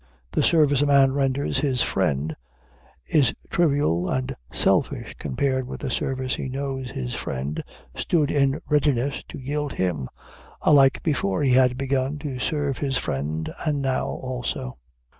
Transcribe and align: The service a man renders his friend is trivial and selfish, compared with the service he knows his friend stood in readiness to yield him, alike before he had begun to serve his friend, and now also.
The 0.31 0.41
service 0.41 0.81
a 0.81 0.87
man 0.87 1.13
renders 1.13 1.59
his 1.59 1.83
friend 1.83 2.35
is 3.07 3.35
trivial 3.51 4.09
and 4.09 4.33
selfish, 4.51 5.13
compared 5.19 5.67
with 5.67 5.81
the 5.81 5.91
service 5.91 6.33
he 6.33 6.49
knows 6.49 6.89
his 6.89 7.13
friend 7.13 7.61
stood 7.95 8.31
in 8.31 8.59
readiness 8.67 9.21
to 9.27 9.37
yield 9.37 9.73
him, 9.73 10.09
alike 10.63 11.01
before 11.03 11.43
he 11.43 11.51
had 11.51 11.77
begun 11.77 12.17
to 12.17 12.39
serve 12.39 12.79
his 12.79 12.97
friend, 12.97 13.53
and 13.63 13.83
now 13.83 14.07
also. 14.07 14.73